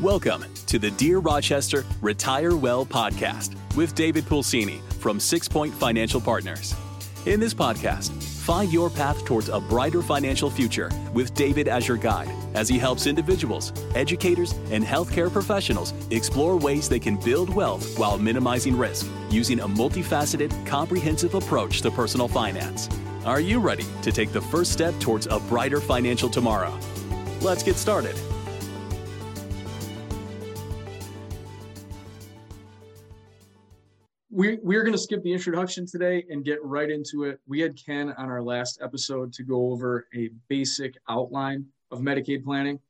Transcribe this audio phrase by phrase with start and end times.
[0.00, 6.22] Welcome to the Dear Rochester Retire Well podcast with David Pulsini from Six Point Financial
[6.22, 6.74] Partners.
[7.26, 11.98] In this podcast, find your path towards a brighter financial future with David as your
[11.98, 17.98] guide as he helps individuals, educators, and healthcare professionals explore ways they can build wealth
[17.98, 22.88] while minimizing risk using a multifaceted, comprehensive approach to personal finance.
[23.26, 26.74] Are you ready to take the first step towards a brighter financial tomorrow?
[27.42, 28.16] Let's get started.
[34.40, 37.40] We, we're going to skip the introduction today and get right into it.
[37.46, 42.42] We had Ken on our last episode to go over a basic outline of Medicaid
[42.42, 42.80] planning,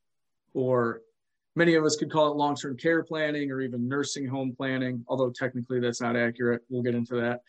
[0.54, 1.00] or
[1.56, 5.04] many of us could call it long term care planning or even nursing home planning,
[5.08, 6.62] although technically that's not accurate.
[6.68, 7.40] We'll get into that.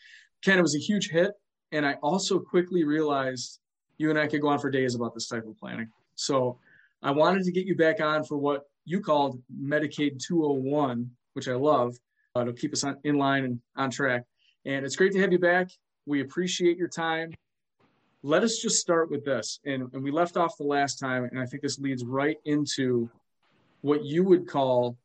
[0.42, 1.30] Ken, it was a huge hit.
[1.70, 3.60] And I also quickly realized
[3.98, 5.88] you and I could go on for days about this type of planning.
[6.16, 6.58] So
[7.04, 11.54] I wanted to get you back on for what you called Medicaid 201, which I
[11.54, 11.96] love
[12.34, 14.24] uh, to keep us on, in line and on track.
[14.64, 15.70] And it's great to have you back.
[16.06, 17.32] We appreciate your time.
[18.22, 19.60] Let us just start with this.
[19.64, 23.10] And, and we left off the last time, and I think this leads right into
[23.80, 24.96] what you would call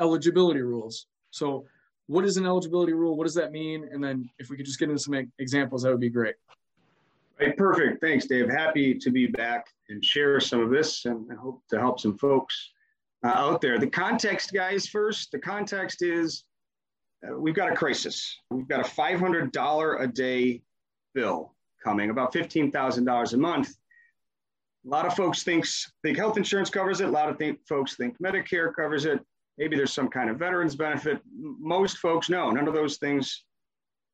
[0.00, 1.06] eligibility rules.
[1.30, 1.66] So,
[2.06, 3.16] what is an eligibility rule?
[3.16, 3.88] What does that mean?
[3.92, 6.34] And then, if we could just get into some examples, that would be great.
[7.38, 8.00] Right, perfect.
[8.00, 8.48] Thanks, Dave.
[8.48, 12.16] Happy to be back and share some of this and I hope to help some
[12.18, 12.72] folks
[13.24, 13.78] uh, out there.
[13.78, 16.44] The context, guys, first, the context is
[17.26, 18.36] uh, we've got a crisis.
[18.50, 20.62] We've got a $500 a day
[21.14, 23.76] bill coming, about $15,000 a month.
[24.84, 27.08] A lot of folks thinks, think health insurance covers it.
[27.08, 29.20] A lot of think, folks think Medicare covers it.
[29.58, 31.20] Maybe there's some kind of veterans benefit.
[31.38, 33.44] Most folks know none of those things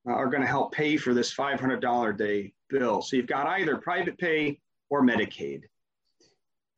[0.06, 3.00] uh, are going to help pay for this $500 a day bill.
[3.00, 5.62] So you've got either private pay or Medicaid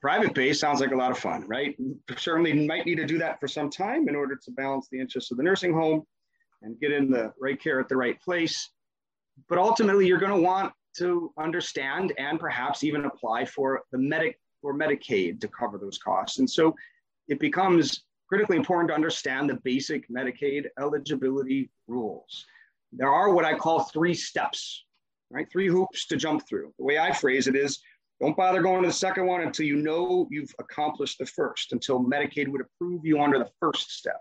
[0.01, 1.77] private pay sounds like a lot of fun, right?
[2.17, 5.31] Certainly might need to do that for some time in order to balance the interests
[5.31, 6.05] of the nursing home
[6.63, 8.71] and get in the right care at the right place.
[9.49, 14.39] But ultimately, you're going to want to understand and perhaps even apply for the medic
[14.63, 16.39] or Medicaid to cover those costs.
[16.39, 16.75] And so
[17.29, 22.45] it becomes critically important to understand the basic Medicaid eligibility rules.
[22.93, 24.85] There are what I call three steps,
[25.31, 25.47] right?
[25.51, 26.75] Three hoops to jump through.
[26.79, 27.81] The way I phrase it is
[28.21, 32.05] don't bother going to the second one until you know you've accomplished the first, until
[32.05, 34.21] Medicaid would approve you under the first step.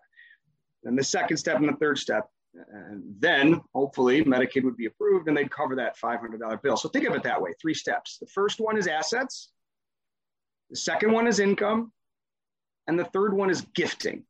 [0.84, 2.30] Then the second step and the third step.
[2.54, 6.78] And then hopefully Medicaid would be approved and they'd cover that $500 bill.
[6.78, 8.18] So think of it that way three steps.
[8.18, 9.52] The first one is assets,
[10.70, 11.92] the second one is income,
[12.88, 14.24] and the third one is gifting.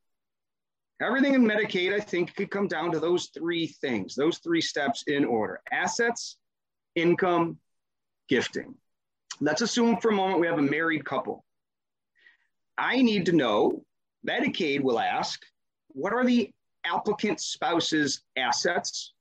[1.01, 5.03] Everything in Medicaid, I think, could come down to those three things, those three steps
[5.07, 6.37] in order assets,
[6.95, 7.57] income,
[8.27, 8.75] gifting.
[9.41, 11.45] Let's assume for a moment we have a married couple.
[12.77, 13.83] I need to know,
[14.27, 15.41] Medicaid will ask,
[15.89, 16.51] what are the
[16.85, 19.13] applicant spouse's assets?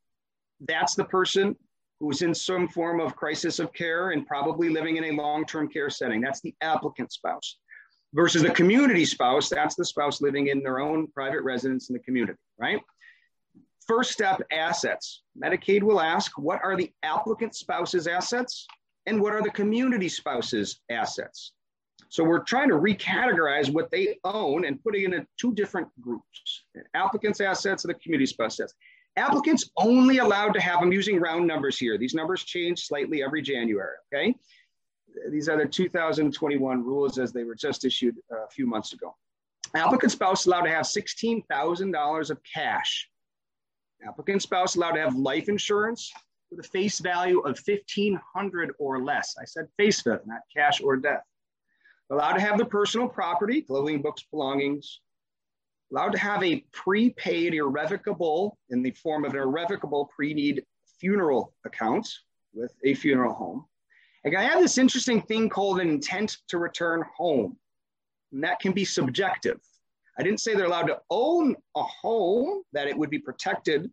[0.60, 1.56] That's the person
[2.00, 5.68] who's in some form of crisis of care and probably living in a long term
[5.68, 6.20] care setting.
[6.20, 7.58] That's the applicant spouse.
[8.14, 12.00] Versus the community spouse, that's the spouse living in their own private residence in the
[12.00, 12.80] community, right?
[13.86, 15.22] First step assets.
[15.40, 18.66] Medicaid will ask, what are the applicant spouse's assets?
[19.08, 21.52] And what are the community spouses' assets.
[22.10, 26.64] So we're trying to recategorize what they own and putting it into two different groups,
[26.94, 28.74] applicants' assets and the community spouse assets.
[29.16, 31.98] Applicants only allowed to have, I'm using round numbers here.
[31.98, 34.34] These numbers change slightly every January, okay?
[35.30, 39.16] These are the 2021 rules as they were just issued a few months ago.
[39.74, 43.08] Applicant spouse allowed to have $16,000 of cash.
[44.06, 46.12] Applicant spouse allowed to have life insurance,
[46.50, 49.36] with a face value of 1500 or less.
[49.41, 51.25] I said face value, not cash or death.
[52.10, 55.00] Allowed to have the personal property, clothing, books, belongings.
[55.92, 60.64] Allowed to have a prepaid irrevocable in the form of an irrevocable pre-need
[60.98, 62.09] funeral account
[62.54, 63.66] with a funeral home.
[64.25, 67.56] And I have this interesting thing called an intent to return home.
[68.32, 69.60] And that can be subjective.
[70.18, 73.91] I didn't say they're allowed to own a home, that it would be protected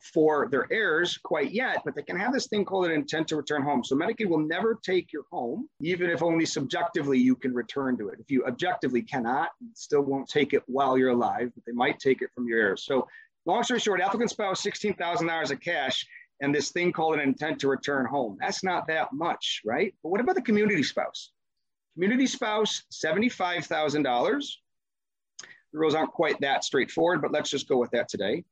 [0.00, 3.36] for their heirs quite yet, but they can have this thing called an intent to
[3.36, 3.84] return home.
[3.84, 8.08] So Medicaid will never take your home, even if only subjectively you can return to
[8.08, 8.18] it.
[8.18, 12.22] If you objectively cannot, still won't take it while you're alive, but they might take
[12.22, 12.84] it from your heirs.
[12.84, 13.06] So
[13.44, 16.06] long story short, applicant spouse, $16,000 of cash,
[16.40, 18.38] and this thing called an intent to return home.
[18.40, 19.94] That's not that much, right?
[20.02, 21.32] But what about the community spouse?
[21.94, 24.50] Community spouse, $75,000.
[25.72, 28.44] The rules aren't quite that straightforward, but let's just go with that today.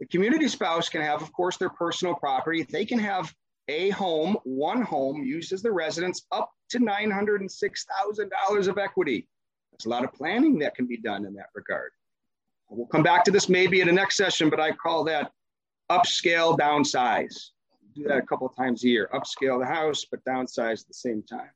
[0.00, 2.62] The community spouse can have, of course, their personal property.
[2.62, 3.34] They can have
[3.68, 9.26] a home, one home used as the residence, up to $906,000 of equity.
[9.72, 11.92] There's a lot of planning that can be done in that regard.
[12.68, 15.30] We'll come back to this maybe in the next session, but I call that
[15.90, 17.50] upscale downsize.
[17.94, 19.08] Do that a couple of times a year.
[19.14, 21.50] Upscale the house, but downsize at the same time.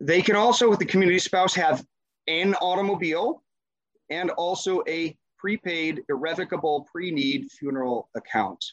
[0.00, 1.84] They can also, with the community spouse, have
[2.26, 3.42] an automobile
[4.10, 8.64] and also a prepaid irrevocable pre-need funeral account.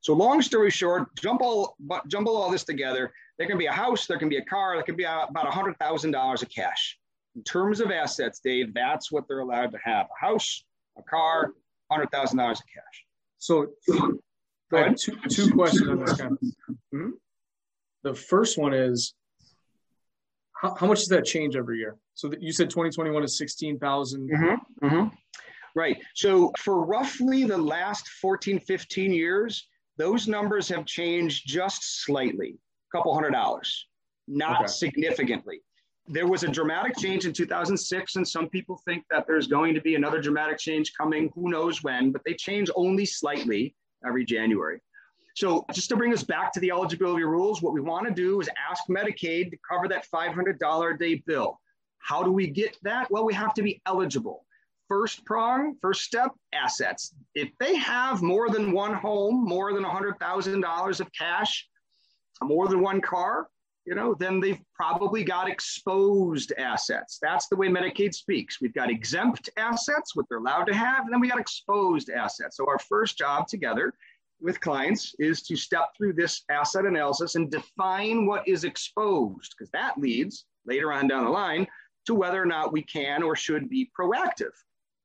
[0.00, 1.74] So long story short, jump all,
[2.06, 3.14] jumble all this together.
[3.38, 6.42] There can be a house, there can be a car, there can be about $100,000
[6.42, 6.98] of cash.
[7.34, 10.04] In terms of assets, Dave, that's what they're allowed to have.
[10.04, 10.64] A house,
[10.98, 11.52] a car,
[11.90, 13.04] $100,000 of cash.
[13.38, 13.68] So
[14.74, 16.36] I have two, two questions on this kind
[16.94, 17.10] mm-hmm.
[18.02, 19.14] The first one is,
[20.60, 21.96] how, how, much does that change every year?
[22.14, 24.28] So you said 2021 is 16,000.
[24.30, 24.86] Mm-hmm.
[24.86, 25.08] Mm-hmm.
[25.76, 26.02] Right.
[26.14, 29.68] So for roughly the last 14, 15 years,
[29.98, 32.58] those numbers have changed just slightly,
[32.90, 33.86] a couple hundred dollars,
[34.26, 34.66] not okay.
[34.68, 35.60] significantly.
[36.08, 39.82] There was a dramatic change in 2006, and some people think that there's going to
[39.82, 43.74] be another dramatic change coming, who knows when, but they change only slightly
[44.06, 44.80] every January.
[45.34, 48.40] So, just to bring us back to the eligibility rules, what we want to do
[48.40, 51.60] is ask Medicaid to cover that $500 a day bill.
[51.98, 53.10] How do we get that?
[53.10, 54.45] Well, we have to be eligible
[54.88, 57.14] first prong, first step, assets.
[57.34, 61.68] If they have more than one home, more than $100,000 of cash,
[62.42, 63.48] more than one car,
[63.86, 67.18] you know, then they've probably got exposed assets.
[67.22, 68.60] That's the way Medicaid speaks.
[68.60, 72.56] We've got exempt assets, what they're allowed to have, and then we got exposed assets.
[72.56, 73.94] So our first job together
[74.40, 79.70] with clients is to step through this asset analysis and define what is exposed, because
[79.70, 81.66] that leads later on down the line
[82.06, 84.52] to whether or not we can or should be proactive.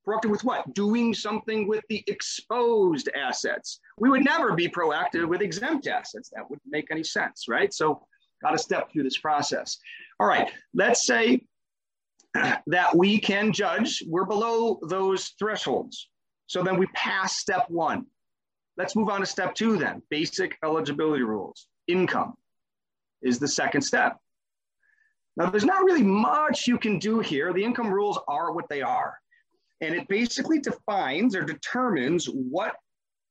[0.07, 0.73] Proactive with what?
[0.73, 3.79] Doing something with the exposed assets.
[3.97, 6.31] We would never be proactive with exempt assets.
[6.33, 7.71] That wouldn't make any sense, right?
[7.73, 8.05] So,
[8.41, 9.77] got to step through this process.
[10.19, 11.41] All right, let's say
[12.67, 16.09] that we can judge we're below those thresholds.
[16.47, 18.05] So then we pass step one.
[18.77, 20.01] Let's move on to step two then.
[20.09, 21.67] Basic eligibility rules.
[21.87, 22.33] Income
[23.21, 24.17] is the second step.
[25.37, 27.53] Now, there's not really much you can do here.
[27.53, 29.17] The income rules are what they are.
[29.81, 32.75] And it basically defines or determines what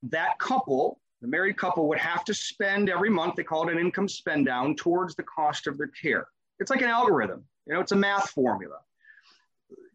[0.02, 3.36] that couple, the married couple, would have to spend every month.
[3.36, 6.26] They call it an income spend down towards the cost of their care.
[6.58, 8.78] It's like an algorithm, you know, it's a math formula.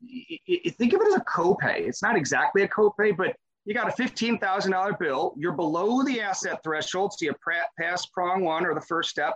[0.07, 1.87] Think of it as a copay.
[1.87, 3.35] It's not exactly a copay, but
[3.65, 5.33] you got a $15,000 bill.
[5.37, 7.33] You're below the asset threshold, so you
[7.79, 9.35] pass prong one or the first step.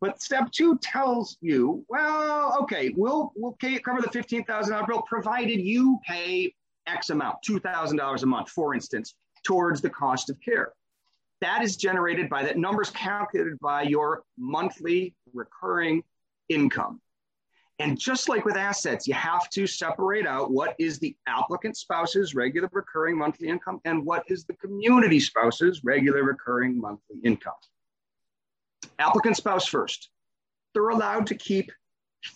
[0.00, 5.02] But step two tells you, well, okay, we'll we'll cover the fifteen thousand dollar bill
[5.02, 6.54] provided you pay
[6.86, 10.72] X amount, two thousand dollars a month, for instance, towards the cost of care.
[11.40, 16.02] That is generated by that numbers calculated by your monthly recurring
[16.48, 17.00] income.
[17.78, 22.34] And just like with assets, you have to separate out what is the applicant spouse's
[22.34, 27.54] regular recurring monthly income and what is the community spouse's regular recurring monthly income
[28.98, 30.10] applicant spouse first.
[30.74, 31.70] They're allowed to keep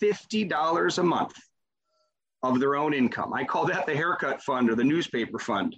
[0.01, 1.33] $50 a month
[2.43, 3.33] of their own income.
[3.33, 5.75] I call that the haircut fund or the newspaper fund.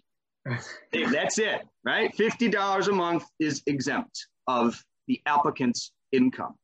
[0.92, 2.16] That's it, right?
[2.16, 6.56] $50 a month is exempt of the applicant's income.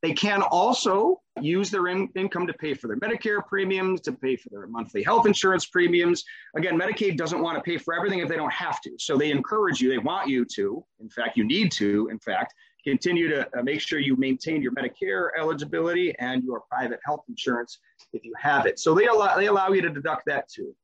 [0.00, 4.36] They can also use their in- income to pay for their Medicare premiums, to pay
[4.36, 6.22] for their monthly health insurance premiums.
[6.56, 8.92] Again, Medicaid doesn't want to pay for everything if they don't have to.
[8.98, 12.54] So they encourage you, they want you to, in fact, you need to, in fact,
[12.88, 17.78] continue to uh, make sure you maintain your Medicare eligibility and your private health insurance
[18.12, 18.78] if you have it.
[18.78, 20.74] So they allow, they allow you to deduct that too.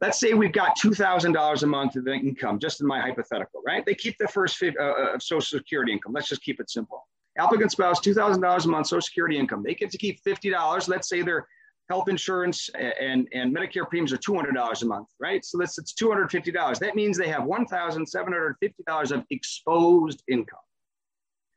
[0.00, 3.86] Let's say we've got $2,000 a month of income, just in my hypothetical, right?
[3.86, 6.12] They keep the first uh, uh, of Social Security income.
[6.12, 7.06] Let's just keep it simple.
[7.38, 9.62] Applicant spouse, $2,000 a month Social Security income.
[9.64, 10.88] They get to keep $50.
[10.88, 11.46] Let's say their
[11.88, 15.44] health insurance and, and Medicare premiums are $200 a month, right?
[15.44, 16.78] So that's it's $250.
[16.80, 20.58] That means they have $1,750 of exposed income.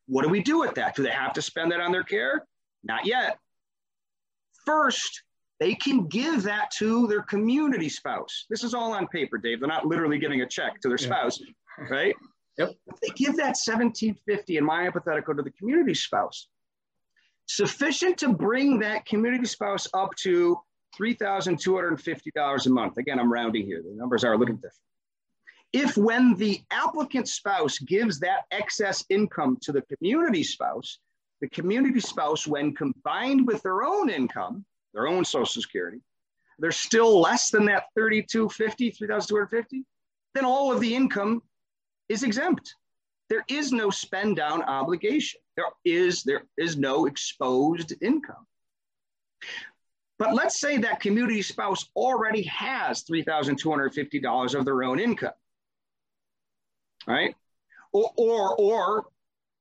[0.07, 0.95] What do we do with that?
[0.95, 2.45] Do they have to spend that on their care?
[2.83, 3.39] Not yet.
[4.65, 5.23] First,
[5.59, 8.45] they can give that to their community spouse.
[8.49, 9.59] This is all on paper, Dave.
[9.59, 11.39] They're not literally giving a check to their spouse,
[11.89, 12.15] right?
[12.57, 12.73] Yep.
[12.87, 16.47] If they give that 1750 in my hypothetical to the community spouse,
[17.47, 20.57] sufficient to bring that community spouse up to
[20.99, 22.97] $3,250 a month.
[22.97, 23.81] Again, I'm rounding here.
[23.83, 24.73] The numbers are a little different.
[25.75, 30.99] If when the applicant spouse gives that excess income to the community spouse,
[31.41, 34.63] the community spouse, when combined with their own income,
[34.93, 35.99] their own Social Security,
[36.59, 39.83] they're still less than that 3250, 3250,
[40.33, 41.43] then all of the income
[42.07, 42.73] is exempt.
[43.29, 45.41] There is no spend down obligation.
[45.57, 48.47] There is there is no exposed income.
[50.19, 55.33] But let's say that community spouse already has $3,250 of their own income,
[57.07, 57.35] right?
[57.91, 59.05] Or, or, or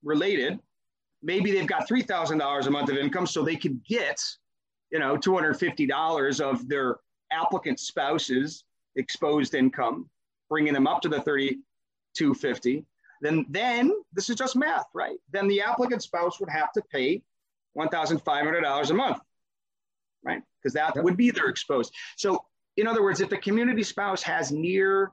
[0.03, 0.59] related,
[1.23, 4.21] maybe they've got $3,000 a month of income so they could get,
[4.91, 6.97] you know, $250 of their
[7.31, 8.65] applicant spouse's
[8.97, 10.09] exposed income,
[10.49, 12.85] bringing them up to the 3250
[13.25, 15.17] then then this is just math, right?
[15.33, 17.23] Then the applicant spouse would have to pay
[17.77, 19.19] $1,500 a month,
[20.25, 20.43] right?
[20.63, 21.93] Because that would be their exposed.
[22.17, 22.45] So
[22.77, 25.13] in other words, if the community spouse has near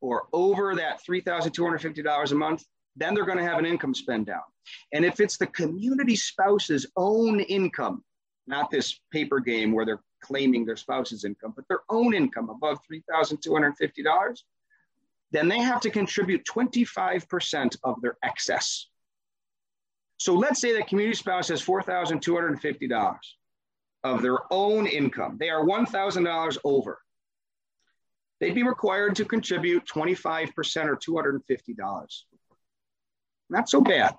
[0.00, 2.64] or over that $3,250 a month,
[2.96, 4.42] then they're going to have an income spend down.
[4.92, 8.04] And if it's the community spouse's own income,
[8.46, 12.78] not this paper game where they're claiming their spouse's income, but their own income above
[12.90, 14.42] $3,250,
[15.32, 18.86] then they have to contribute 25% of their excess.
[20.16, 23.16] So let's say that community spouse has $4,250
[24.04, 25.36] of their own income.
[25.38, 26.98] They are $1,000 over.
[28.40, 32.22] They'd be required to contribute 25% or $250.
[33.50, 34.14] Not so bad.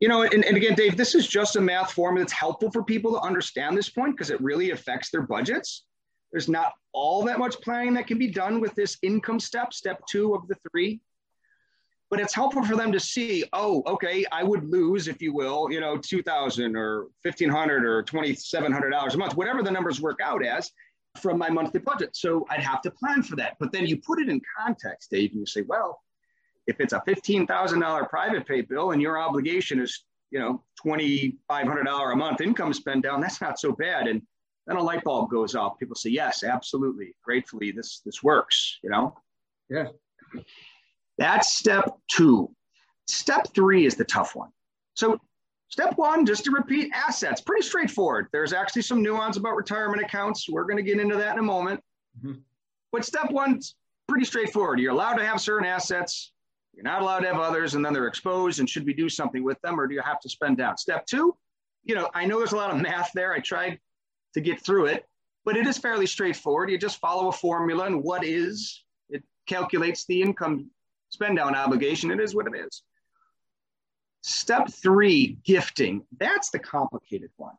[0.00, 2.82] You know, and, and again, Dave, this is just a math formula that's helpful for
[2.82, 5.84] people to understand this point because it really affects their budgets.
[6.32, 10.00] There's not all that much planning that can be done with this income step, step
[10.10, 11.00] two of the three.
[12.10, 15.68] But it's helpful for them to see, oh, okay, I would lose, if you will,
[15.70, 20.70] you know, 2000 or 1500 or $2,700 a month, whatever the numbers work out as
[21.20, 22.16] from my monthly budget.
[22.16, 23.56] So I'd have to plan for that.
[23.58, 26.00] But then you put it in context, Dave, and you say, well,
[26.66, 32.16] if it's a $15,000 private pay bill and your obligation is, you know, $2,500 a
[32.16, 34.06] month income spend down, that's not so bad.
[34.06, 34.22] And
[34.66, 35.78] then a light bulb goes off.
[35.78, 39.16] People say, yes, absolutely, gratefully, this this works, you know?
[39.68, 39.88] Yeah.
[41.18, 42.54] That's step two.
[43.06, 44.50] Step three is the tough one.
[44.94, 45.18] So
[45.72, 48.28] step one, just to repeat, assets, pretty straightforward.
[48.30, 50.46] There's actually some nuance about retirement accounts.
[50.46, 51.82] We're going to get into that in a moment.
[52.18, 52.40] Mm-hmm.
[52.92, 53.58] But step one,
[54.06, 54.80] pretty straightforward.
[54.80, 56.32] You're allowed to have certain assets.
[56.74, 58.60] You're not allowed to have others, and then they're exposed.
[58.60, 60.76] And should we do something with them, or do you have to spend down?
[60.76, 61.34] Step two,
[61.84, 63.32] you know, I know there's a lot of math there.
[63.32, 63.80] I tried
[64.34, 65.06] to get through it,
[65.46, 66.70] but it is fairly straightforward.
[66.70, 70.70] You just follow a formula and what is, it calculates the income
[71.08, 72.10] spend down obligation.
[72.10, 72.82] It is what it is.
[74.22, 76.04] Step three, gifting.
[76.18, 77.54] That's the complicated one.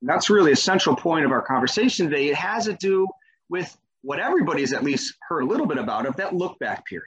[0.00, 2.28] And that's really a central point of our conversation today.
[2.28, 3.08] It has to do
[3.48, 7.06] with what everybody's at least heard a little bit about of that look back period.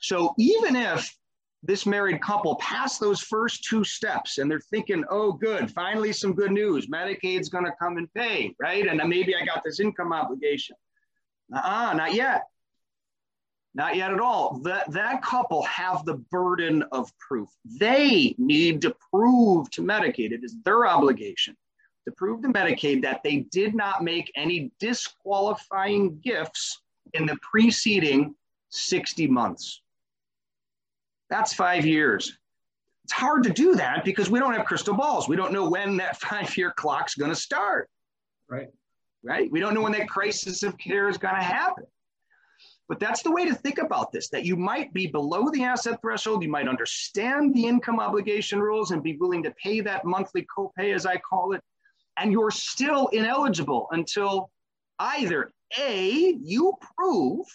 [0.00, 1.16] So even if
[1.62, 6.32] this married couple pass those first two steps and they're thinking, oh, good, finally some
[6.32, 6.86] good news.
[6.86, 8.86] Medicaid's going to come and pay, right?
[8.86, 10.76] And maybe I got this income obligation.
[11.54, 12.44] Uh-uh, not yet.
[13.76, 14.58] Not yet at all.
[14.64, 17.50] That, that couple have the burden of proof.
[17.78, 21.54] They need to prove to Medicaid, it is their obligation
[22.06, 26.80] to prove to Medicaid that they did not make any disqualifying gifts
[27.12, 28.34] in the preceding
[28.70, 29.82] 60 months.
[31.28, 32.38] That's five years.
[33.04, 35.28] It's hard to do that because we don't have crystal balls.
[35.28, 37.90] We don't know when that five year clock's going to start.
[38.48, 38.68] Right.
[39.22, 39.50] Right.
[39.50, 41.84] We don't know when that crisis of care is going to happen.
[42.88, 46.00] But that's the way to think about this that you might be below the asset
[46.00, 46.42] threshold.
[46.42, 50.94] You might understand the income obligation rules and be willing to pay that monthly copay,
[50.94, 51.62] as I call it.
[52.16, 54.50] And you're still ineligible until
[54.98, 57.46] either A, you prove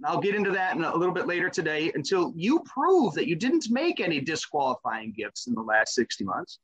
[0.00, 3.28] and I'll get into that in a little bit later today, until you prove that
[3.28, 6.58] you didn't make any disqualifying gifts in the last 60 months,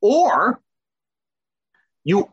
[0.00, 0.62] or
[2.04, 2.32] you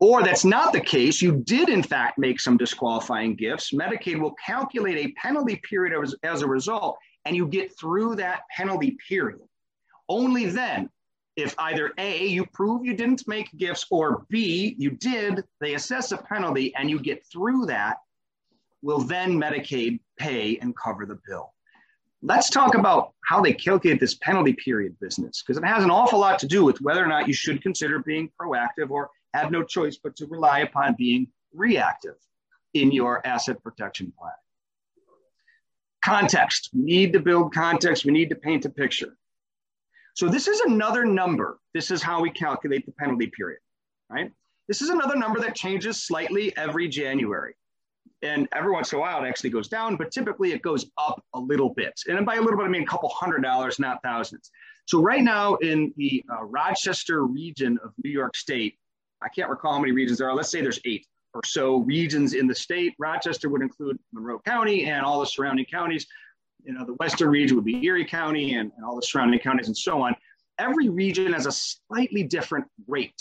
[0.00, 4.34] or that's not the case, you did in fact make some disqualifying gifts, Medicaid will
[4.44, 9.40] calculate a penalty period as, as a result, and you get through that penalty period.
[10.08, 10.88] Only then,
[11.36, 16.12] if either A, you prove you didn't make gifts, or B, you did, they assess
[16.12, 17.98] a penalty and you get through that,
[18.82, 21.52] will then Medicaid pay and cover the bill.
[22.22, 26.18] Let's talk about how they calculate this penalty period business, because it has an awful
[26.18, 29.62] lot to do with whether or not you should consider being proactive or have no
[29.62, 32.16] choice but to rely upon being reactive
[32.74, 34.32] in your asset protection plan.
[36.04, 36.70] Context.
[36.72, 38.04] We need to build context.
[38.04, 39.16] We need to paint a picture.
[40.14, 41.58] So this is another number.
[41.74, 43.60] This is how we calculate the penalty period,
[44.10, 44.32] right?
[44.68, 47.54] This is another number that changes slightly every January.
[48.22, 51.22] And every once in a while, it actually goes down, but typically it goes up
[51.34, 51.98] a little bit.
[52.06, 54.50] And by a little bit, I mean a couple hundred dollars, not thousands.
[54.86, 58.78] So right now in the uh, Rochester region of New York State,
[59.22, 60.34] I can't recall how many regions there are.
[60.34, 62.94] Let's say there's eight or so regions in the state.
[62.98, 66.06] Rochester would include Monroe County and all the surrounding counties.
[66.64, 69.68] You know, the western region would be Erie County and, and all the surrounding counties
[69.68, 70.14] and so on.
[70.58, 73.14] Every region has a slightly different rate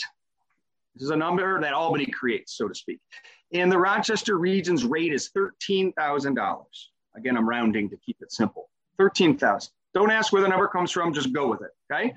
[0.95, 2.99] This is a number that Albany creates, so to speak.
[3.53, 6.63] And the Rochester region's rate is $13,000.
[7.15, 8.69] Again, I'm rounding to keep it simple.
[8.97, 9.71] 13,000.
[9.93, 12.13] Don't ask where the number comes from, just go with it, okay?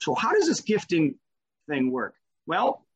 [0.00, 1.14] So how does this gifting
[1.68, 2.14] thing work?
[2.46, 2.86] Well,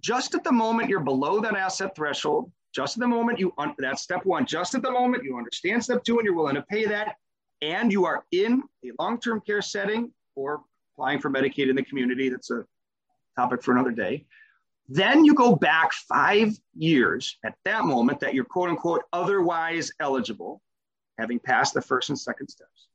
[0.00, 3.74] just at the moment you're below that asset threshold, just at the moment you, un-
[3.78, 6.62] that's step one, just at the moment you understand step two and you're willing to
[6.62, 7.16] pay that,
[7.62, 10.60] and you are in a long-term care setting or
[10.94, 12.64] applying for Medicaid in the community, that's a
[13.36, 14.24] topic for another day.
[14.88, 20.60] Then you go back five years at that moment that you're quote unquote otherwise eligible,
[21.18, 22.88] having passed the first and second steps.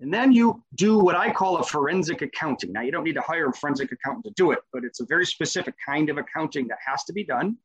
[0.00, 2.72] And then you do what I call a forensic accounting.
[2.72, 5.04] Now, you don't need to hire a forensic accountant to do it, but it's a
[5.04, 7.56] very specific kind of accounting that has to be done.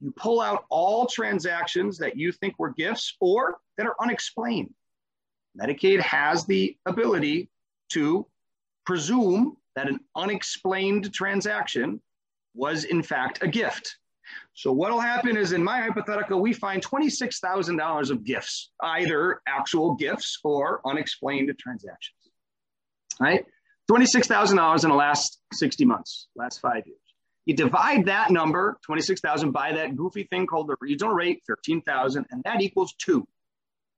[0.00, 4.72] You pull out all transactions that you think were gifts or that are unexplained.
[5.60, 7.50] Medicaid has the ability
[7.90, 8.26] to
[8.86, 12.00] presume that an unexplained transaction
[12.54, 13.96] was in fact a gift.
[14.54, 20.38] So what'll happen is in my hypothetical, we find $26,000 of gifts, either actual gifts
[20.44, 22.16] or unexplained transactions,
[23.18, 23.46] right?
[23.90, 26.98] $26,000 in the last 60 months, last five years.
[27.46, 32.44] You divide that number, 26,000, by that goofy thing called the regional rate, 13,000, and
[32.44, 33.26] that equals two,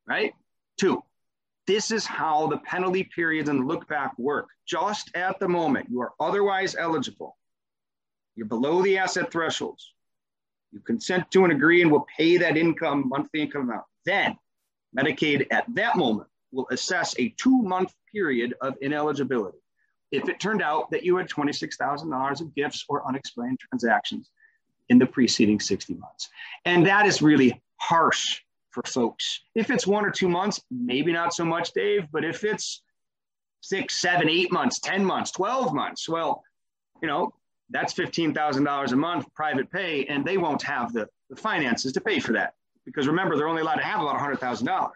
[0.06, 0.32] right?
[0.78, 1.02] Two.
[1.66, 4.48] This is how the penalty periods and look back work.
[4.66, 7.36] Just at the moment, you are otherwise eligible.
[8.36, 9.93] You're below the asset thresholds.
[10.74, 13.84] You consent to and agree and will pay that income, monthly income amount.
[14.04, 14.36] Then
[14.98, 19.58] Medicaid at that moment will assess a two month period of ineligibility.
[20.10, 24.30] If it turned out that you had $26,000 of gifts or unexplained transactions
[24.88, 26.28] in the preceding 60 months.
[26.64, 28.40] And that is really harsh
[28.70, 29.40] for folks.
[29.54, 32.82] If it's one or two months, maybe not so much, Dave, but if it's
[33.60, 36.42] six, seven, eight months, 10 months, 12 months, well,
[37.00, 37.32] you know,
[37.70, 42.20] that's $15,000 a month private pay, and they won't have the, the finances to pay
[42.20, 42.54] for that.
[42.84, 44.90] Because remember, they're only allowed to have about $100,000,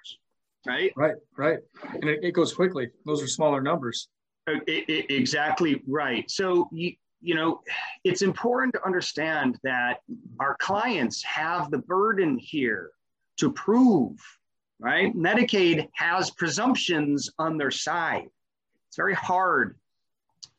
[0.66, 0.92] right?
[0.94, 1.58] Right, right.
[1.94, 2.90] And it, it, goes quickly.
[3.06, 4.08] Those are smaller numbers.
[4.46, 6.30] It, it, exactly right.
[6.30, 7.62] So, you, you know,
[8.04, 10.00] it's important to understand that
[10.38, 12.90] our clients have the burden here
[13.38, 14.18] to prove,
[14.78, 15.14] right?
[15.16, 18.28] Medicaid has presumptions on their side.
[18.88, 19.76] It's very hard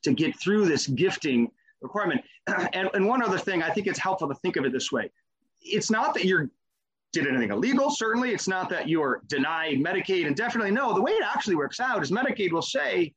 [0.03, 2.21] to get through this gifting requirement.
[2.73, 5.11] And, and one other thing, I think it's helpful to think of it this way.
[5.61, 6.49] It's not that you're
[7.11, 7.89] did anything illegal.
[7.89, 10.71] Certainly, it's not that you're denied Medicaid indefinitely.
[10.71, 13.13] No, the way it actually works out is Medicaid will say,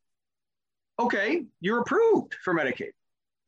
[0.98, 2.92] okay, you're approved for Medicaid,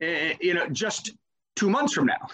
[0.02, 1.12] uh, you know, just
[1.56, 2.28] two months from now.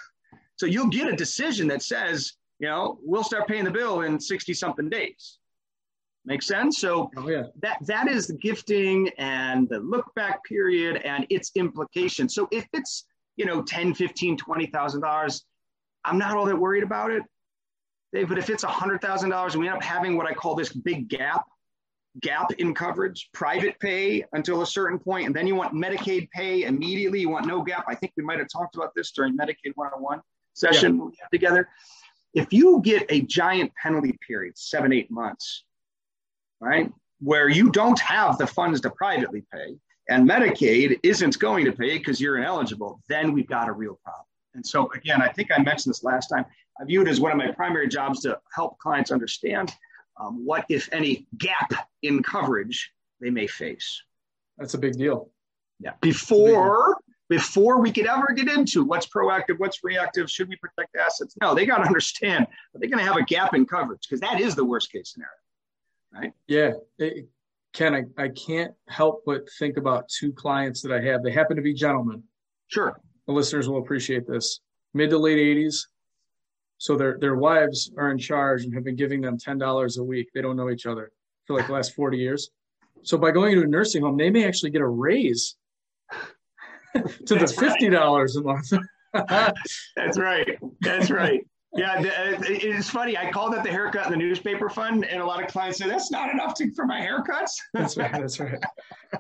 [0.57, 4.21] So you'll get a decision that says, you know, we'll start paying the bill in
[4.21, 5.39] 60 something days.
[6.25, 6.79] Make sense?
[6.79, 7.45] So oh, yeah.
[7.63, 12.35] that that is the gifting and the look back period and its implications.
[12.35, 13.07] So if it's,
[13.37, 15.45] you know, 10, 15, 20,000 dollars,
[16.05, 17.23] I'm not all that worried about it.
[18.13, 21.45] But if it's $100,000 and we end up having what I call this big gap,
[22.21, 26.65] gap in coverage, private pay until a certain point, and then you want Medicaid pay
[26.65, 27.85] immediately, you want no gap.
[27.89, 30.21] I think we might have talked about this during Medicaid 101
[30.55, 31.27] session yeah.
[31.31, 31.69] together.
[32.35, 35.65] If you get a giant penalty period, seven, eight months,
[36.61, 39.77] right, where you don't have the funds to privately pay,
[40.09, 44.27] and Medicaid isn't going to pay because you're ineligible, then we've got a real problem.
[44.55, 46.45] And so, again, I think I mentioned this last time.
[46.81, 49.73] I view it as one of my primary jobs to help clients understand
[50.19, 54.03] um, what, if any, gap in coverage they may face.
[54.59, 55.31] That's a big deal.
[55.79, 55.93] Yeah.
[56.01, 56.97] Before
[57.31, 61.37] before we could ever get into what's proactive, what's reactive, should we protect assets?
[61.41, 64.21] No, they got to understand that they're going to have a gap in coverage because
[64.21, 65.31] that is the worst case scenario,
[66.13, 66.33] right?
[66.47, 66.73] Yeah.
[66.99, 67.29] It,
[67.73, 71.23] Ken, I, I can't help but think about two clients that I have.
[71.23, 72.23] They happen to be gentlemen.
[72.67, 72.99] Sure.
[73.27, 74.61] The listeners will appreciate this.
[74.93, 75.87] Mid to late 80s.
[76.79, 80.31] So their, their wives are in charge and have been giving them $10 a week.
[80.35, 81.13] They don't know each other
[81.47, 82.51] for like the last 40 years.
[83.03, 85.57] So by going to a nursing home, they may actually get a raise
[87.27, 88.73] to the fifty dollars a month.
[89.13, 90.59] That's right.
[90.81, 91.47] That's right.
[91.73, 93.17] Yeah, uh, it's funny.
[93.17, 95.87] I called it the haircut in the newspaper fund, and a lot of clients say
[95.87, 97.53] that's not enough to, for my haircuts.
[97.73, 98.13] that's right.
[98.13, 98.59] That's right.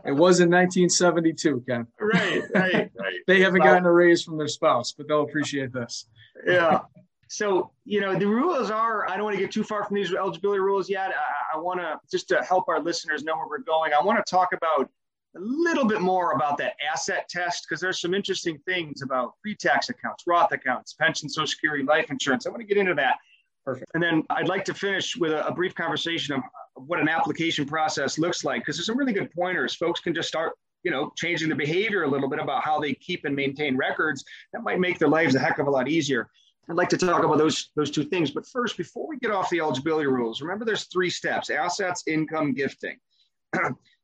[0.05, 1.87] It was in 1972, Ken.
[2.01, 3.15] Right, right, right.
[3.29, 6.07] they haven't gotten a raise from their spouse, but they'll appreciate this.
[6.45, 6.81] Yeah.
[7.29, 9.09] So you know the rules are.
[9.09, 11.11] I don't want to get too far from these eligibility rules yet.
[11.11, 13.93] I, I want to just to help our listeners know where we're going.
[13.93, 14.91] I want to talk about
[15.37, 19.89] a little bit more about that asset test because there's some interesting things about pre-tax
[19.89, 22.47] accounts, Roth accounts, pension, Social Security, life insurance.
[22.47, 23.17] I want to get into that.
[23.65, 23.91] Perfect.
[23.95, 26.43] And then I'd like to finish with a, a brief conversation of,
[26.77, 29.75] of, what an application process looks like because there's some really good pointers.
[29.75, 32.95] Folks can just start you know, changing the behavior a little bit about how they
[32.95, 36.29] keep and maintain records, that might make their lives a heck of a lot easier.
[36.69, 38.31] I'd like to talk about those, those two things.
[38.31, 42.55] But first, before we get off the eligibility rules, remember there's three steps assets, income,
[42.55, 42.97] gifting.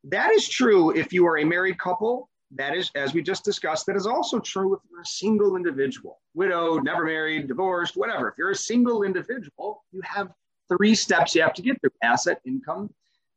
[0.07, 2.29] that is true if you are a married couple.
[2.53, 6.21] That is, as we just discussed, that is also true if you're a single individual,
[6.35, 8.29] widowed, never married, divorced, whatever.
[8.29, 10.29] If you're a single individual, you have
[10.69, 12.91] three steps you have to get through asset, income,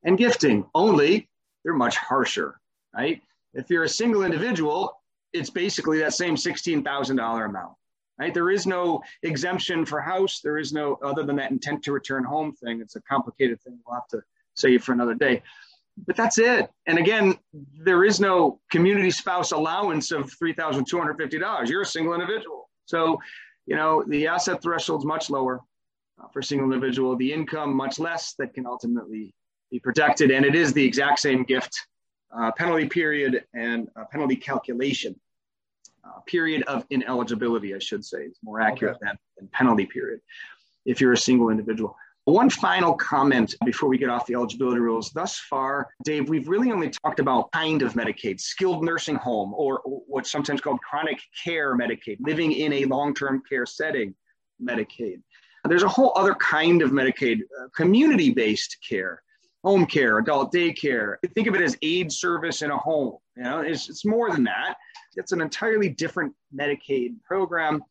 [0.03, 0.65] and gifting.
[0.75, 1.27] Only
[1.63, 2.59] they're much harsher,
[2.95, 3.21] right?
[3.53, 4.93] If you're a single individual,
[5.33, 7.73] it's basically that same $16,000 amount,
[8.19, 8.33] right?
[8.33, 10.41] There is no exemption for house.
[10.41, 12.79] There is no, other than that intent to return home thing.
[12.79, 13.79] It's a complicated thing.
[13.85, 14.21] We'll have to
[14.55, 15.41] save for another day.
[16.05, 16.69] But that's it.
[16.87, 17.37] And again,
[17.83, 21.69] there is no community spouse allowance of $3,250.
[21.69, 22.69] You're a single individual.
[22.85, 23.19] So,
[23.65, 25.61] you know, the asset threshold is much lower
[26.21, 29.33] uh, for a single individual, the income much less that can ultimately
[29.71, 30.31] be protected.
[30.31, 31.87] And it is the exact same gift
[32.35, 35.19] uh, penalty period and penalty calculation.
[36.05, 39.07] Uh, period of ineligibility, I should say, is more accurate okay.
[39.07, 40.21] than, than penalty period
[40.85, 41.95] if you're a single individual.
[42.29, 45.09] One final comment before we get off the eligibility rules.
[45.09, 49.81] Thus far, Dave, we've really only talked about kind of Medicaid, skilled nursing home, or
[49.83, 54.13] what's sometimes called chronic care Medicaid, living in a long term care setting
[54.61, 55.23] Medicaid.
[55.67, 59.23] There's a whole other kind of Medicaid, uh, community based care
[59.63, 61.15] home care, adult daycare.
[61.33, 63.17] Think of it as aide service in a home.
[63.37, 64.75] You know, it's, it's more than that.
[65.15, 67.83] It's an entirely different Medicaid program.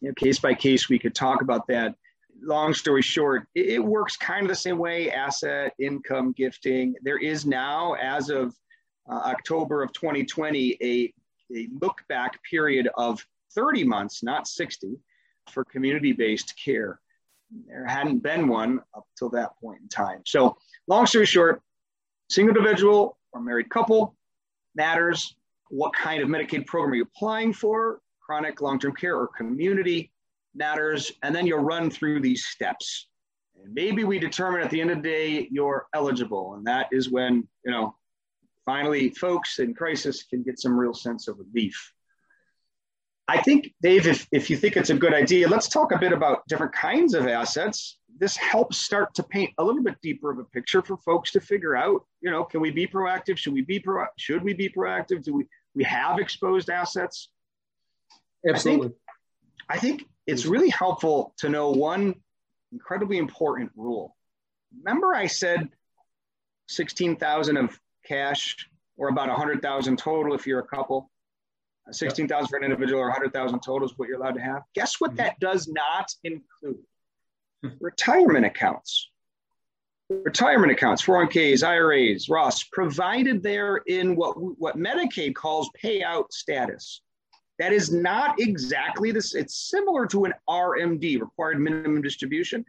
[0.00, 1.96] You know, case by case, we could talk about that.
[2.42, 6.94] Long story short, it, it works kind of the same way asset, income, gifting.
[7.02, 8.54] There is now, as of
[9.10, 11.12] uh, October of 2020, a,
[11.56, 13.24] a look back period of
[13.54, 14.96] 30 months, not 60,
[15.50, 17.00] for community based care.
[17.66, 20.22] There hadn't been one up till that point in time.
[20.26, 20.56] So,
[20.88, 21.62] long story short,
[22.30, 24.16] single individual or married couple
[24.74, 25.34] matters.
[25.68, 28.00] What kind of Medicaid program are you applying for?
[28.20, 30.12] Chronic long term care or community
[30.54, 31.12] matters.
[31.22, 33.08] And then you'll run through these steps.
[33.62, 36.54] And maybe we determine at the end of the day you're eligible.
[36.54, 37.96] And that is when, you know,
[38.64, 41.92] finally folks in crisis can get some real sense of relief.
[43.28, 46.12] I think, Dave, if, if you think it's a good idea, let's talk a bit
[46.12, 47.98] about different kinds of assets.
[48.18, 51.40] This helps start to paint a little bit deeper of a picture for folks to
[51.40, 53.38] figure out, you know, can we be proactive?
[53.38, 55.22] Should we be pro should we be proactive?
[55.22, 57.30] Do we we have exposed assets?
[58.46, 58.90] Absolutely.
[59.68, 62.14] I think, I think it's really helpful to know one
[62.72, 64.16] incredibly important rule.
[64.78, 65.68] Remember I said
[66.68, 71.10] 16,000 of cash or about 100,000 total if you're a couple?
[71.90, 74.62] 16,000 for an individual or 100,000 total is what you're allowed to have.
[74.74, 75.18] Guess what mm-hmm.
[75.18, 76.78] that does not include?
[77.80, 79.08] Retirement accounts.
[80.08, 87.00] Retirement accounts, 401ks, IRAs, Roths, provided they're in what, what Medicaid calls payout status.
[87.62, 89.36] That is not exactly this.
[89.36, 92.64] It's similar to an RMD, required minimum distribution,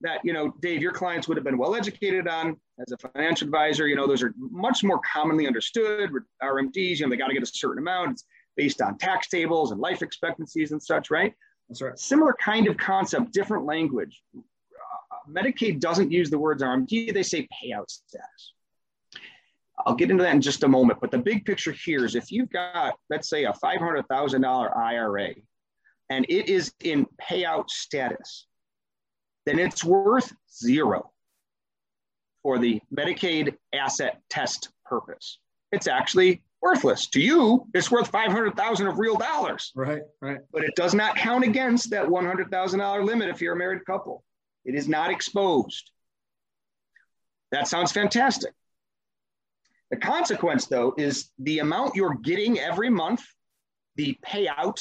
[0.00, 3.46] that, you know, Dave, your clients would have been well educated on as a financial
[3.46, 3.86] advisor.
[3.86, 6.10] You know, those are much more commonly understood.
[6.42, 8.14] RMDs, you know, they got to get a certain amount.
[8.14, 8.24] It's
[8.56, 11.32] based on tax tables and life expectancies and such, right?
[11.68, 11.96] That's right.
[11.96, 14.24] Similar kind of concept, different language.
[14.36, 14.40] Uh,
[15.30, 18.54] Medicaid doesn't use the words RMD, they say payout status.
[19.78, 22.30] I'll get into that in just a moment, but the big picture here is if
[22.30, 25.30] you've got, let's say, a $500,000 IRA
[26.10, 28.46] and it is in payout status,
[29.46, 31.10] then it's worth zero
[32.42, 35.38] for the Medicaid asset test purpose.
[35.72, 37.08] It's actually worthless.
[37.08, 39.72] To you, it's worth 500,000 of real dollars.
[39.74, 40.38] Right, right.
[40.52, 44.22] But it does not count against that $100,000 limit if you're a married couple.
[44.64, 45.90] It is not exposed.
[47.50, 48.52] That sounds fantastic.
[49.92, 53.22] The consequence, though, is the amount you're getting every month,
[53.96, 54.78] the payout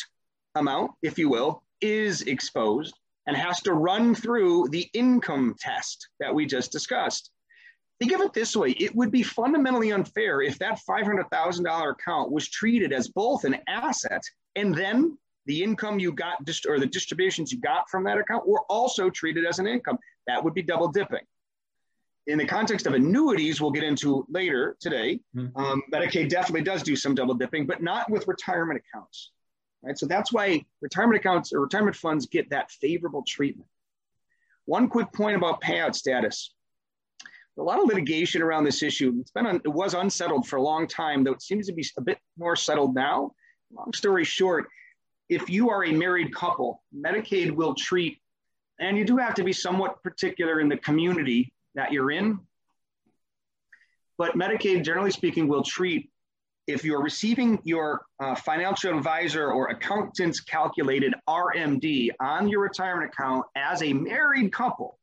[0.55, 2.95] amount, if you will, is exposed
[3.27, 7.29] and has to run through the income test that we just discussed.
[7.99, 12.49] Think of it this way it would be fundamentally unfair if that $500,000 account was
[12.49, 14.23] treated as both an asset
[14.55, 16.37] and then the income you got
[16.69, 19.99] or the distributions you got from that account were also treated as an income.
[20.27, 21.25] That would be double dipping.
[22.27, 25.57] In the context of annuities, we'll get into later today, mm-hmm.
[25.59, 29.31] um, Medicaid definitely does do some double dipping, but not with retirement accounts.
[29.81, 29.97] Right?
[29.97, 33.67] So that's why retirement accounts or retirement funds get that favorable treatment.
[34.65, 36.53] One quick point about payout status
[37.57, 39.17] a lot of litigation around this issue.
[39.19, 42.01] It's been it was unsettled for a long time, though it seems to be a
[42.01, 43.31] bit more settled now.
[43.71, 44.67] Long story short,
[45.29, 48.19] if you are a married couple, Medicaid will treat,
[48.79, 52.39] and you do have to be somewhat particular in the community that you're in.
[54.17, 56.09] But Medicaid, generally speaking, will treat
[56.67, 63.45] if you're receiving your uh, financial advisor or accountant's calculated RMD on your retirement account
[63.55, 64.99] as a married couple,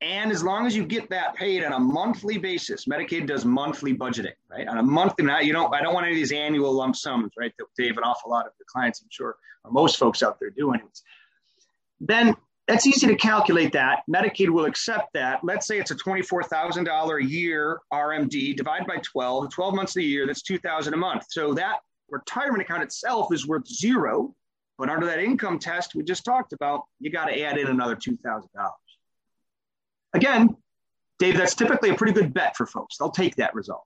[0.00, 3.96] and as long as you get that paid on a monthly basis, Medicaid does monthly
[3.96, 4.68] budgeting, right?
[4.68, 5.74] On a monthly, not you don't.
[5.74, 7.52] I don't want any of these annual lump sums, right?
[7.58, 10.50] That Dave, an awful lot of the clients, I'm sure, or most folks out there
[10.50, 11.02] do, anyways.
[12.00, 12.36] Then
[12.66, 14.02] that's easy to calculate that.
[14.08, 15.40] Medicaid will accept that.
[15.44, 20.04] Let's say it's a $24,000 a year RMD, divide by 12, 12 months of a
[20.04, 21.26] year, that's 2000 a month.
[21.28, 24.34] So that retirement account itself is worth zero,
[24.78, 27.96] but under that income test we just talked about, you got to add in another
[27.96, 28.46] $2,000.
[30.14, 30.56] Again,
[31.18, 32.96] Dave, that's typically a pretty good bet for folks.
[32.96, 33.84] They'll take that result.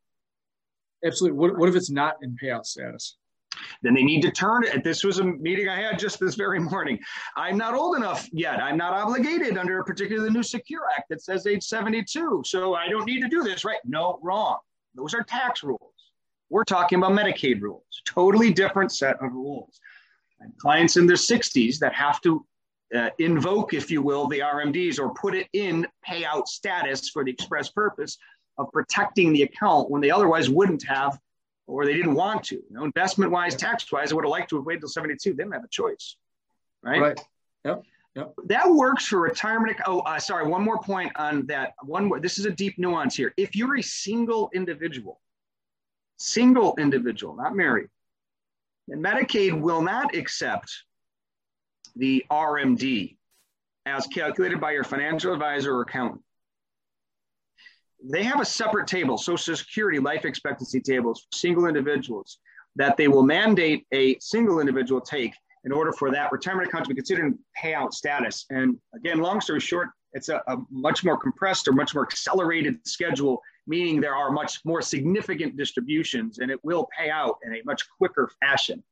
[1.05, 1.39] Absolutely.
[1.39, 3.17] What, what if it's not in payout status?
[3.83, 4.85] Then they need to turn it.
[4.85, 6.99] This was a meeting I had just this very morning.
[7.37, 8.63] I'm not old enough yet.
[8.63, 12.43] I'm not obligated under particularly the new Secure Act that says age 72.
[12.45, 13.79] So I don't need to do this, right?
[13.85, 14.59] No, wrong.
[14.95, 15.81] Those are tax rules.
[16.51, 19.79] We're talking about Medicaid rules, totally different set of rules.
[20.41, 22.47] And clients in their 60s that have to
[22.95, 27.31] uh, invoke, if you will, the RMDs or put it in payout status for the
[27.31, 28.17] express purpose
[28.57, 31.19] of protecting the account when they otherwise wouldn't have
[31.69, 32.57] or they didn't want to.
[32.57, 35.31] You know, investment wise, tax wise, I would have liked to have waited till 72.
[35.31, 36.17] They didn't have a choice.
[36.83, 37.01] Right.
[37.01, 37.21] Right.
[37.65, 37.83] Yep.
[38.17, 38.35] Yep.
[38.47, 39.77] That works for retirement.
[39.87, 40.49] Oh, uh, sorry.
[40.49, 41.75] One more point on that.
[41.83, 42.19] One more.
[42.19, 43.35] This is a deep nuance here.
[43.37, 45.21] If you're a single individual,
[46.17, 47.89] single individual, not married,
[48.89, 50.73] then Medicaid will not accept
[51.97, 53.17] the RMD
[53.85, 56.23] as calculated by your financial advisor or accountant
[58.03, 62.39] they have a separate table, Social Security life expectancy tables for single individuals
[62.77, 65.35] that they will mandate a single individual take
[65.65, 68.47] in order for that retirement account to be considered in payout status.
[68.51, 72.79] And again, long story short, it's a, a, much more compressed or much more accelerated
[72.87, 77.63] schedule, meaning there are much more significant distributions and it will pay out in a
[77.65, 78.83] much quicker fashion.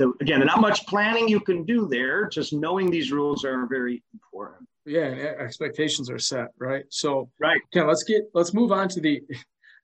[0.00, 2.26] So again, not much planning you can do there.
[2.26, 4.66] Just knowing these rules are very important.
[4.86, 6.84] Yeah uh, expectations are set right?
[6.88, 7.60] So right.
[7.66, 9.22] okay let's get let's move on to the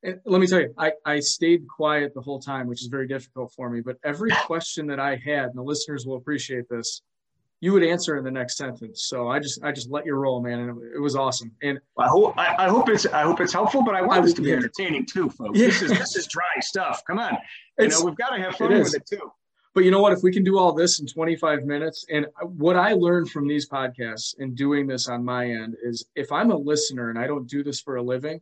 [0.03, 3.07] eh, let me tell you i i stayed quiet the whole time which is very
[3.07, 7.03] difficult for me but every question that i had and the listeners will appreciate this
[7.61, 9.05] you would answer in the next sentence.
[9.05, 11.51] So i just i just let you roll man and it, it was awesome.
[11.61, 14.25] And i hope I, I, hope it's i hope it's helpful but i want I,
[14.25, 14.55] this to be yeah.
[14.55, 15.59] entertaining too folks.
[15.59, 15.67] Yeah.
[15.67, 17.03] this is this is dry stuff.
[17.05, 17.33] Come on.
[17.33, 19.31] You it's, know we've got to have fun with it too
[19.77, 20.11] but you know what?
[20.11, 23.69] If we can do all this in 25 minutes, and what I learned from these
[23.69, 27.47] podcasts and doing this on my end is if I'm a listener and I don't
[27.47, 28.41] do this for a living,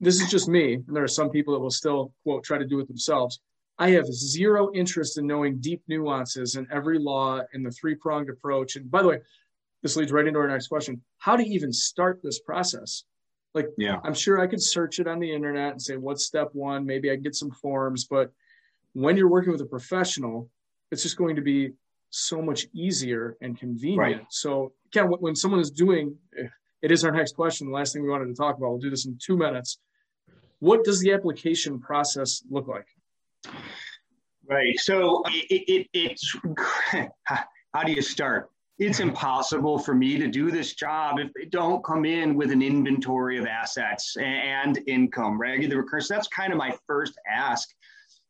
[0.00, 0.72] this is just me.
[0.76, 3.40] And there are some people that will still, quote, try to do it themselves.
[3.78, 8.30] I have zero interest in knowing deep nuances in every law and the three pronged
[8.30, 8.76] approach.
[8.76, 9.20] And by the way,
[9.82, 13.04] this leads right into our next question how to even start this process.
[13.52, 14.00] Like, yeah.
[14.02, 16.86] I'm sure I could search it on the internet and say, what's step one?
[16.86, 18.32] Maybe I can get some forms, but
[18.92, 20.50] when you're working with a professional,
[20.90, 21.72] it's just going to be
[22.10, 23.98] so much easier and convenient.
[23.98, 24.26] Right.
[24.30, 26.46] So, Ken, when someone is doing, eh,
[26.82, 27.68] it is our next question.
[27.68, 28.70] The last thing we wanted to talk about.
[28.70, 29.78] We'll do this in two minutes.
[30.58, 32.86] What does the application process look like?
[34.48, 34.78] Right.
[34.78, 36.36] So, it, it, it's
[37.72, 38.50] how do you start?
[38.78, 42.62] It's impossible for me to do this job if they don't come in with an
[42.62, 46.08] inventory of assets and income, regular recurrence.
[46.08, 47.68] That's kind of my first ask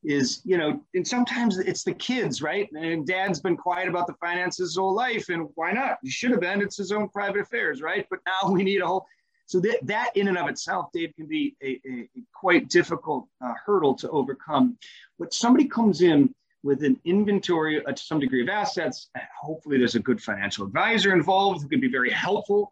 [0.03, 2.71] is you know and sometimes it's the kids right?
[2.73, 5.99] And dad's been quiet about the finances his whole life and why not?
[6.03, 6.63] He should have been.
[6.63, 8.07] It's his own private affairs right?
[8.09, 9.07] But now we need a whole
[9.47, 13.53] so that, that in and of itself dave can be a, a, quite difficult uh,
[13.67, 14.79] hurdle to overcome.
[15.19, 16.33] But somebody comes in
[16.63, 20.65] with an inventory uh, to some degree of assets and hopefully there's a good financial
[20.65, 22.71] advisor involved who can be very helpful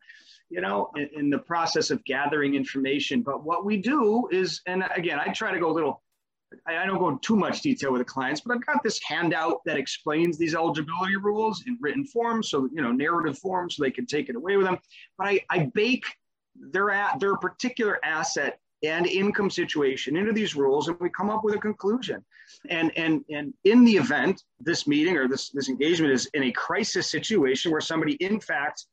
[0.51, 3.21] you know in, in the process of gathering information.
[3.21, 6.03] But what we do is and again i try to go a little
[6.77, 9.65] I don't go into too much detail with the clients, but I've got this handout
[9.65, 13.91] that explains these eligibility rules in written form, so you know, narrative form, so they
[13.91, 14.79] can take it away with them.
[15.17, 16.05] But I, I bake
[16.55, 21.43] their at their particular asset and income situation into these rules, and we come up
[21.43, 22.25] with a conclusion.
[22.69, 26.53] And and and in the event this meeting or this this engagement is in a
[26.53, 28.87] crisis situation where somebody, in fact,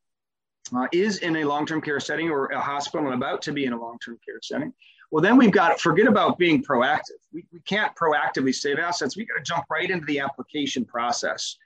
[0.76, 3.74] uh, is in a long-term care setting or a hospital and about to be in
[3.74, 4.74] a long-term care setting
[5.12, 7.20] well, then we've got to forget about being proactive.
[7.32, 9.15] We, we can't proactively save assets.
[9.15, 11.58] We got to jump right into the application process.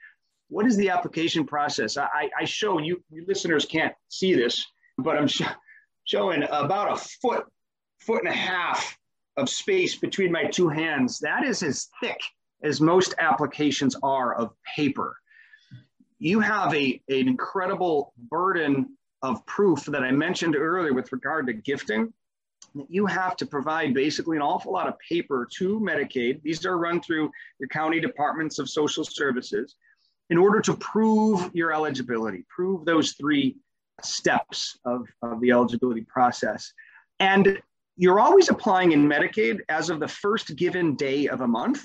[0.48, 1.96] What is the application process?
[1.96, 4.66] I, I show you, you listeners can't see this,
[4.98, 5.42] but I'm sh-
[6.04, 7.46] showing about a foot,
[8.00, 8.98] foot and a half
[9.36, 11.20] of space between my two hands.
[11.20, 12.20] That is as thick
[12.62, 15.16] as most applications are of paper.
[16.18, 21.52] You have a, an incredible burden of proof that I mentioned earlier with regard to
[21.52, 22.12] gifting
[22.88, 26.42] you have to provide basically an awful lot of paper to Medicaid.
[26.42, 29.76] These are run through your county departments of social services
[30.30, 33.56] in order to prove your eligibility, prove those three
[34.02, 36.72] steps of, of the eligibility process.
[37.18, 37.60] And
[37.96, 41.84] you're always applying in Medicaid as of the first given day of a month.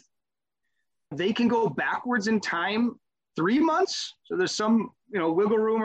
[1.12, 3.00] They can go backwards in time
[3.36, 4.13] three months.
[4.24, 5.84] So there's some you know wiggle room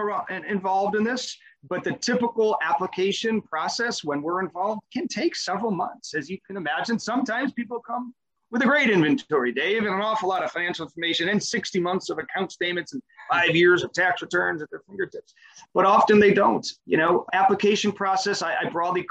[0.48, 1.36] involved in this
[1.68, 6.14] but the typical application process when we're involved can take several months.
[6.14, 8.14] As you can imagine sometimes people come
[8.50, 12.10] with a great inventory dave and an awful lot of financial information and 60 months
[12.10, 15.34] of account statements and five years of tax returns at their fingertips.
[15.72, 17.26] But often they don't you know.
[17.32, 19.06] Application process i, I broadly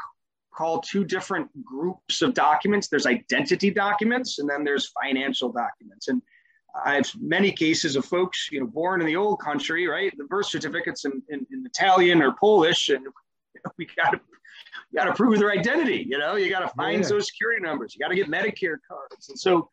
[0.53, 2.89] call two different groups of documents.
[2.89, 6.09] There's identity documents and then there's financial documents.
[6.09, 6.21] And
[6.83, 10.15] I have many cases of folks, you know, born in the old country, right?
[10.17, 13.05] The birth certificates in, in, in Italian or Polish, and
[13.77, 14.19] we got to
[14.93, 16.05] got to prove their identity.
[16.09, 17.07] You know, you got to find yeah.
[17.07, 17.95] social security numbers.
[17.95, 19.29] You got to get Medicare cards.
[19.29, 19.69] And so,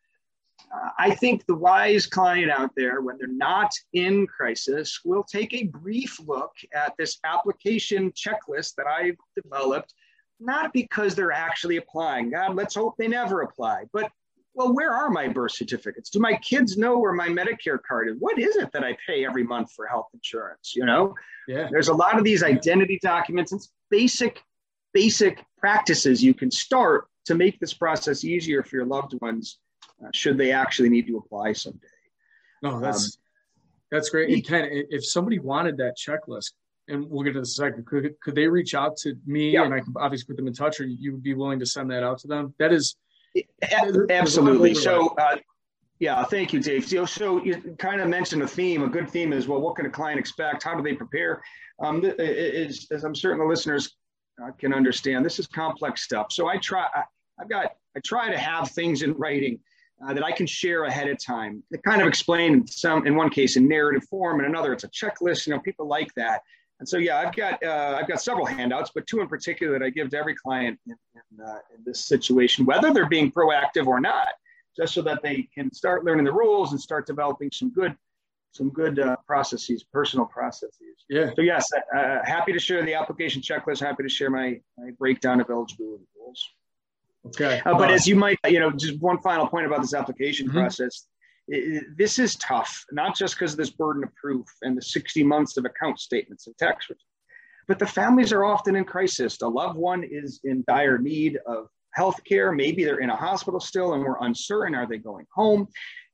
[0.73, 5.53] uh, I think the wise client out there, when they're not in crisis, will take
[5.53, 9.93] a brief look at this application checklist that I've developed,
[10.39, 12.31] not because they're actually applying.
[12.31, 14.11] God, let's hope they never apply, but
[14.57, 16.09] well, where are my birth certificates?
[16.09, 18.15] Do my kids know where my Medicare card is?
[18.17, 20.75] What is it that I pay every month for health insurance?
[20.75, 21.13] You know,
[21.47, 21.67] yeah.
[21.69, 24.41] there's a lot of these identity documents and basic,
[24.95, 29.59] basic practices you can start to make this process easier for your loved ones,
[30.03, 31.87] uh, should they actually need to apply someday.
[32.63, 33.21] No, that's um,
[33.91, 34.33] that's great.
[34.33, 36.53] And Ken, if somebody wanted that checklist,
[36.87, 39.65] and we'll get to the second, could could they reach out to me yeah.
[39.65, 41.91] and I can obviously put them in touch, or you would be willing to send
[41.91, 42.55] that out to them?
[42.57, 42.95] That is
[44.09, 44.73] Absolutely.
[44.73, 45.37] So, uh,
[45.99, 46.87] yeah, thank you, Dave.
[46.87, 48.83] So, so you kind of mentioned a theme.
[48.83, 50.63] A good theme is well, what can a client expect?
[50.63, 51.41] How do they prepare?
[51.79, 53.95] Um, is, as I'm certain the listeners
[54.43, 56.31] uh, can understand, this is complex stuff.
[56.31, 56.87] So I try.
[56.93, 57.03] I,
[57.39, 57.75] I've got.
[57.95, 59.59] I try to have things in writing
[60.05, 61.63] uh, that I can share ahead of time.
[61.71, 64.83] To kind of explain in some, in one case, in narrative form, and another, it's
[64.83, 65.47] a checklist.
[65.47, 66.41] You know, people like that.
[66.79, 69.83] And so, yeah, I've got uh, I've got several handouts, but two in particular that
[69.83, 73.87] I give to every client in, in, uh, in, this situation, whether they're being proactive
[73.87, 74.27] or not,
[74.75, 77.95] just so that they can start learning the rules and start developing some good
[78.51, 81.05] some good uh, processes, personal processes.
[81.09, 81.31] Yeah.
[81.35, 83.79] So yes, uh, uh, happy to share the application checklist.
[83.79, 86.43] Happy to share my, my breakdown of eligibility rules.
[87.27, 87.61] Okay.
[87.65, 90.57] Uh, but as you might, you know, just one final point about this application mm-hmm.
[90.57, 91.07] process
[91.47, 95.57] this is tough, not just because of this burden of proof and the 60 months
[95.57, 97.03] of account statements and tax returns,
[97.67, 99.37] but the families are often in crisis.
[99.37, 102.51] The loved one is in dire need of health care.
[102.51, 105.67] Maybe they're in a hospital still and we're uncertain are they going home?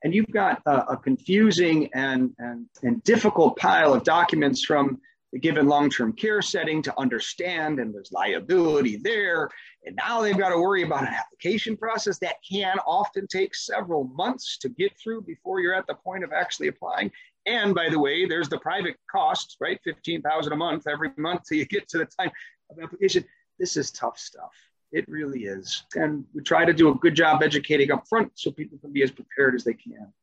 [0.03, 4.99] And you've got a, a confusing and, and, and difficult pile of documents from
[5.39, 9.49] given long-term care setting to understand and there's liability there.
[9.85, 14.05] And now they've got to worry about an application process that can often take several
[14.05, 17.11] months to get through before you're at the point of actually applying.
[17.45, 19.79] And by the way there's the private costs right?
[19.83, 22.31] 15000 a month every month till you get to the time
[22.69, 23.25] of application.
[23.59, 24.51] This is tough stuff.
[24.91, 25.83] It really is.
[25.95, 29.01] And we try to do a good job educating up front so people can be
[29.01, 30.13] as prepared as they can.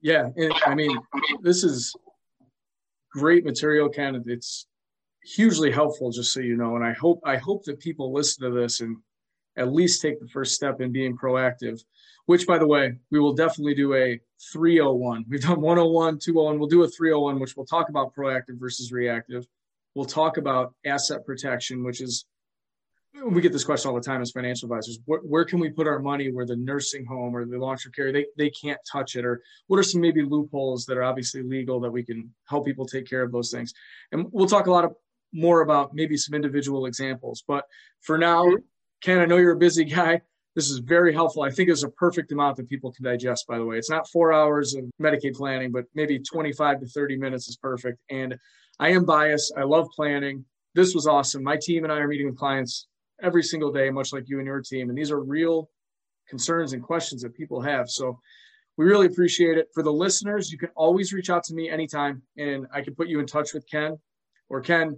[0.00, 0.28] Yeah
[0.66, 0.94] i mean
[1.40, 1.96] this is
[3.14, 4.66] great material candidates
[5.24, 8.50] hugely helpful just so you know and i hope i hope that people listen to
[8.50, 8.96] this and
[9.56, 11.80] at least take the first step in being proactive
[12.26, 14.20] which by the way we will definitely do a
[14.52, 18.92] 301 we've done 101 201 we'll do a 301 which we'll talk about proactive versus
[18.92, 19.46] reactive.
[19.94, 22.26] We'll talk about asset protection which is
[23.22, 24.98] we get this question all the time as financial advisors.
[25.06, 28.12] Where, where can we put our money where the nursing home or the long-term care
[28.12, 29.24] they, they can't touch it?
[29.24, 32.86] Or what are some maybe loopholes that are obviously legal that we can help people
[32.86, 33.72] take care of those things?
[34.12, 34.94] And we'll talk a lot of
[35.34, 37.64] more about maybe some individual examples but
[38.00, 38.46] for now
[39.02, 40.20] ken i know you're a busy guy.
[40.54, 41.42] This is very helpful.
[41.42, 43.76] I think it's a perfect amount that people can digest by the way.
[43.76, 47.98] It's not four hours of medicaid planning but maybe 25 to 30 minutes is perfect.
[48.10, 48.38] And
[48.78, 49.52] i am biased.
[49.56, 50.44] I love planning.
[50.76, 51.42] This was awesome.
[51.42, 52.86] My team and i are meeting with clients
[53.22, 54.88] every single day, much like you and your team.
[54.88, 55.70] And these are real
[56.28, 57.88] concerns and questions that people have.
[57.88, 58.18] So
[58.76, 59.68] we really appreciate it.
[59.72, 63.08] For the listeners, you can always reach out to me anytime and I can put
[63.08, 63.96] you in touch with Ken
[64.48, 64.96] or Ken.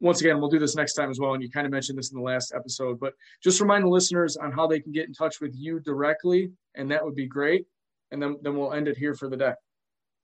[0.00, 1.34] Once again, we'll do this next time as well.
[1.34, 4.36] And you kind of mentioned this in the last episode, but just remind the listeners
[4.36, 6.50] on how they can get in touch with you directly.
[6.74, 7.66] And that would be great.
[8.10, 9.52] And then, then we'll end it here for the day.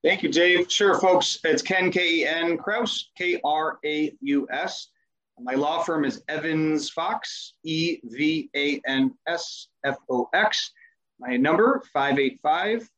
[0.02, 0.70] Thank you, Dave.
[0.70, 1.38] Sure, folks.
[1.44, 4.88] It's Ken K E N Kraus, K R A U S.
[5.43, 10.72] My law firm is Evans Fox, E V A N S F O X.
[11.18, 12.88] My number 585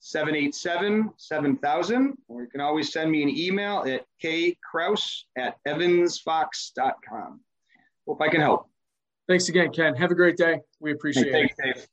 [0.00, 2.18] 787 7000.
[2.28, 7.40] Or you can always send me an email at kkraus at evansfox.com.
[8.08, 8.68] Hope I can help.
[9.28, 9.94] Thanks again, Ken.
[9.94, 10.60] Have a great day.
[10.80, 11.52] We appreciate hey, it.
[11.62, 11.86] Dave.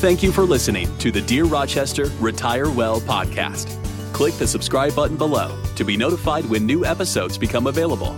[0.00, 3.89] Thank you for listening to the Dear Rochester Retire Well podcast.
[4.12, 8.16] Click the subscribe button below to be notified when new episodes become available.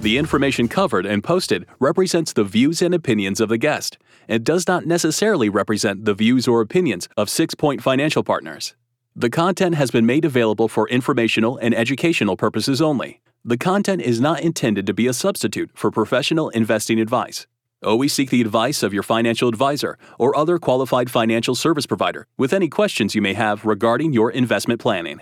[0.00, 4.68] The information covered and posted represents the views and opinions of the guest and does
[4.68, 8.76] not necessarily represent the views or opinions of Six Point Financial Partners.
[9.16, 13.20] The content has been made available for informational and educational purposes only.
[13.44, 17.48] The content is not intended to be a substitute for professional investing advice.
[17.82, 22.52] Always seek the advice of your financial advisor or other qualified financial service provider with
[22.52, 25.20] any questions you may have regarding your investment planning.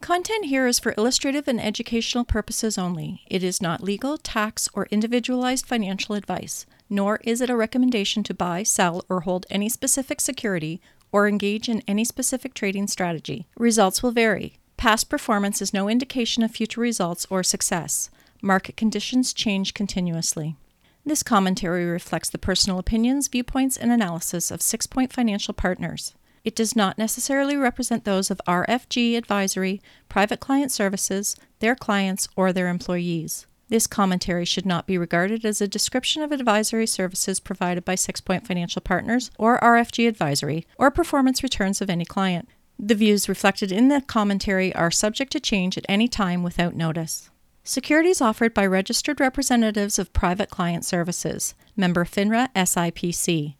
[0.00, 3.22] Content here is for illustrative and educational purposes only.
[3.26, 8.34] It is not legal, tax, or individualized financial advice, nor is it a recommendation to
[8.34, 10.80] buy, sell, or hold any specific security
[11.12, 13.46] or engage in any specific trading strategy.
[13.58, 14.56] Results will vary.
[14.78, 18.10] Past performance is no indication of future results or success.
[18.40, 20.56] Market conditions change continuously.
[21.04, 26.14] This commentary reflects the personal opinions, viewpoints, and analysis of Six Point Financial Partners.
[26.44, 32.52] It does not necessarily represent those of RFG Advisory, Private Client Services, their clients, or
[32.52, 33.46] their employees.
[33.68, 38.20] This commentary should not be regarded as a description of advisory services provided by Six
[38.20, 42.48] Point Financial Partners or RFG Advisory, or performance returns of any client.
[42.78, 47.30] The views reflected in the commentary are subject to change at any time without notice.
[47.64, 53.54] Securities offered by registered representatives of Private Client Services, member FINRA SIPC.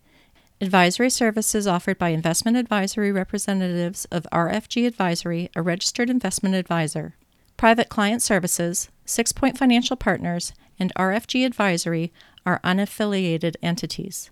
[0.60, 7.14] Advisory services offered by investment advisory representatives of RFG Advisory, a registered investment advisor.
[7.56, 12.12] Private Client Services, Six Point Financial Partners, and RFG Advisory
[12.44, 14.31] are unaffiliated entities.